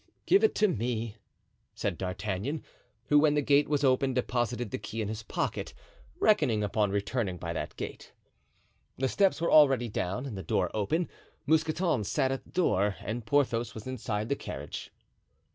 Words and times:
"Give 0.25 0.43
it 0.43 0.55
to 0.55 0.67
me," 0.67 1.17
said 1.75 1.95
D'Artagnan, 1.95 2.63
who 3.09 3.19
when 3.19 3.35
the 3.35 3.41
gate 3.43 3.67
was 3.69 3.83
open 3.83 4.15
deposited 4.15 4.71
the 4.71 4.79
key 4.79 4.99
in 4.99 5.09
his 5.09 5.21
pocket, 5.21 5.75
reckoning 6.19 6.63
upon 6.63 6.89
returning 6.89 7.37
by 7.37 7.53
that 7.53 7.75
gate. 7.75 8.11
The 8.97 9.07
steps 9.07 9.39
were 9.39 9.51
already 9.51 9.89
down 9.89 10.25
and 10.25 10.35
the 10.35 10.41
door 10.41 10.71
open. 10.73 11.07
Mousqueton 11.45 12.03
stood 12.03 12.31
at 12.31 12.45
the 12.45 12.49
door 12.49 12.95
and 13.01 13.27
Porthos 13.27 13.75
was 13.75 13.85
inside 13.85 14.27
the 14.27 14.35
carriage. 14.35 14.91